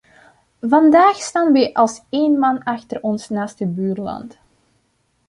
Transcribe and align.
Vandaag 0.61 1.15
staan 1.15 1.51
wij 1.51 1.73
als 1.73 2.01
één 2.09 2.39
man 2.39 2.63
achter 2.63 3.01
ons 3.01 3.29
naaste 3.29 3.65
buurland. 3.65 4.37